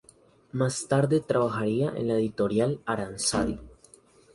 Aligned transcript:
Más 0.51 0.87
tarde 0.87 1.19
trabajaría 1.21 1.91
en 1.95 2.07
la 2.07 2.15
editorial 2.15 2.79
Aranzadi. 2.87 3.59